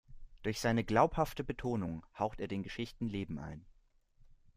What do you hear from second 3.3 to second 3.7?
ein.